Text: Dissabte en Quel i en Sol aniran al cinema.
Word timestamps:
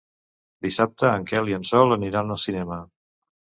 Dissabte 0.65 1.11
en 1.17 1.27
Quel 1.33 1.53
i 1.53 1.57
en 1.59 1.69
Sol 1.73 1.99
aniran 1.99 2.37
al 2.39 2.43
cinema. 2.49 2.83